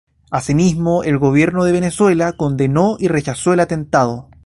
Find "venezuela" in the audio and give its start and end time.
1.73-2.33